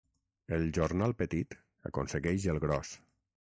El 0.57 0.63
jornal 0.77 1.13
petit 1.21 1.59
aconsegueix 1.93 2.51
el 2.55 2.61
gros. 2.69 2.99